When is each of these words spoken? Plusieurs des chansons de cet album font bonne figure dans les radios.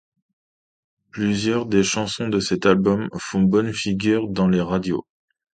Plusieurs 1.11 1.67
des 1.67 1.83
chansons 1.83 2.27
de 2.27 2.39
cet 2.39 2.65
album 2.65 3.07
font 3.19 3.43
bonne 3.43 3.71
figure 3.71 4.29
dans 4.29 4.47
les 4.47 4.59
radios. 4.59 5.05